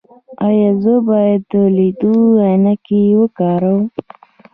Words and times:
ایا 0.47 0.69
زه 0.83 0.93
باید 1.09 1.41
د 1.51 1.53
لیدلو 1.77 2.23
عینکې 2.45 3.01
وکاروم؟ 3.21 3.81